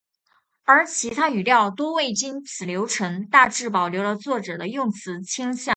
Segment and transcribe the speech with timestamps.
[0.63, 5.69] 而其他语料多未经此流程，大致保留了作者的用词倾向。